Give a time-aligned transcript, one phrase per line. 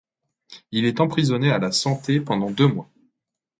[0.71, 2.89] Il est emprisonné à la Santé pendant deux mois.